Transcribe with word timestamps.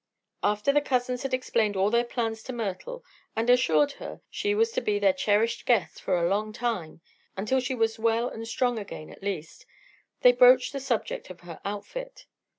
After 0.41 0.73
the 0.73 0.81
cousins 0.81 1.21
had 1.21 1.31
explained 1.31 1.75
all 1.77 1.91
their 1.91 2.03
plans 2.03 2.41
to 2.45 2.53
Myrtle 2.53 3.05
and 3.35 3.47
assured 3.51 3.91
her 4.01 4.21
she 4.31 4.55
was 4.55 4.71
to 4.71 4.81
be 4.81 4.97
their 4.97 5.13
cherished 5.13 5.63
guest 5.67 6.01
for 6.01 6.17
a 6.17 6.27
long 6.27 6.51
time 6.53 7.01
until 7.37 7.59
she 7.59 7.75
was 7.75 7.99
well 7.99 8.27
and 8.27 8.47
strong 8.47 8.79
again, 8.79 9.11
at 9.11 9.19
the 9.19 9.25
least 9.27 9.67
they 10.21 10.31
broached 10.31 10.73
the 10.73 10.79
subject 10.79 11.29
of 11.29 11.41
her 11.41 11.61
outfit. 11.63 12.25